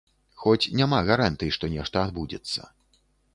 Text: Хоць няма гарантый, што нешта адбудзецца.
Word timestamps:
Хоць 0.43 0.71
няма 0.79 0.99
гарантый, 1.09 1.51
што 1.59 1.69
нешта 1.75 1.95
адбудзецца. 2.07 2.59